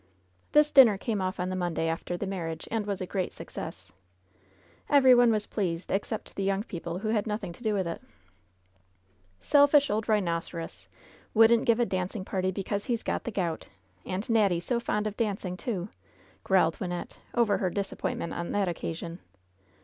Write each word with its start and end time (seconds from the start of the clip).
This 0.53 0.71
dinner 0.71 0.97
came 0.97 1.21
off 1.21 1.39
on 1.39 1.49
the 1.49 1.55
Monday 1.55 1.87
after 1.87 2.17
the 2.17 2.25
mar 2.25 2.47
riage, 2.47 2.67
and 2.71 2.87
was 2.87 3.01
a 3.01 3.05
great 3.05 3.35
success. 3.35 3.91
Every 4.89 5.13
one 5.13 5.29
was 5.29 5.45
pleased, 5.45 5.91
except 5.91 6.35
the 6.35 6.41
young 6.43 6.63
people 6.63 6.97
who 7.05 7.09
had 7.09 7.27
nothing 7.27 7.53
to 7.53 7.61
do 7.61 7.75
with 7.75 7.85
it. 7.85 8.01
8 8.01 8.01
4 8.01 8.01
LOVE'S 8.01 8.11
BITTEREST 8.31 9.29
CUP 9.29 9.41
'^Selfish 9.69 9.93
old 9.93 10.09
rhinoceros! 10.09 10.87
Wouldn't 11.35 11.65
give 11.65 11.79
a 11.79 11.85
dancing 11.85 12.25
party 12.25 12.49
because 12.49 12.85
he's 12.85 13.03
got 13.03 13.25
the 13.25 13.29
gout 13.31 13.67
f 13.69 13.71
And 14.03 14.27
Natty 14.27 14.59
so 14.59 14.79
fond 14.79 15.05
of 15.05 15.15
dancing, 15.17 15.55
too!'' 15.55 15.89
growled 16.43 16.79
Wynnette, 16.79 17.17
over 17.35 17.59
her 17.59 17.69
disappoint 17.69 18.17
ment 18.17 18.33
on 18.33 18.51
that 18.53 18.67
occasion. 18.67 19.19